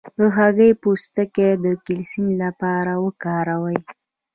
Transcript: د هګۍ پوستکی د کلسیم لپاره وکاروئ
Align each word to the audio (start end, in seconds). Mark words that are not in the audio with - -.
د 0.17 0.19
هګۍ 0.37 0.71
پوستکی 0.81 1.49
د 1.63 1.65
کلسیم 1.85 2.27
لپاره 2.43 2.93
وکاروئ 3.05 3.79